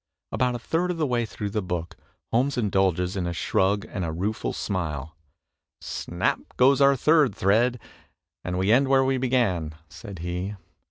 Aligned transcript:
About 0.31 0.55
a 0.55 0.57
third 0.57 0.89
of 0.89 0.97
the 0.97 1.05
way 1.05 1.27
through 1.27 1.51
the 1.51 1.61
book, 1.61 1.95
Holmes 2.31 2.57
indulges 2.57 3.15
in 3.15 3.27
a 3.27 3.33
shrug 3.33 3.85
and 3.87 4.03
a 4.03 4.11
rueful 4.11 4.51
smile. 4.51 5.15
"Snap 5.79 6.39
goes 6.57 6.81
our 6.81 6.95
third 6.95 7.35
thread, 7.35 7.79
and 8.43 8.57
we 8.57 8.71
end 8.71 8.87
where 8.87 9.03
we 9.05 9.17
began," 9.19 9.75
said 9.89 10.17
he. 10.25 10.55